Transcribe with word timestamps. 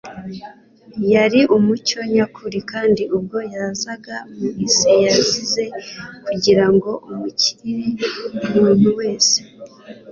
"Yari 1.13 1.39
umucyo 1.55 1.99
nyakuri, 2.13 2.57
kandi 2.71 3.01
ubwo 3.17 3.37
yazaga 3.53 4.15
mu 4.37 4.47
isi 4.65 4.91
yaziye 5.05 5.65
kugira 6.25 6.65
ngo 6.73 6.91
amurikire 7.09 7.79
umuntu 8.47 8.87
wese." 8.99 9.37